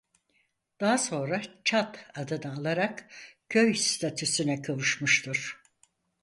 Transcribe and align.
Daha 0.81 0.97
sonra 0.97 1.41
"Çat" 1.63 2.05
adını 2.15 2.53
alarak 2.53 3.07
köy 3.49 3.73
statüsüne 3.73 4.61
kavuşmuştur. 4.61 5.61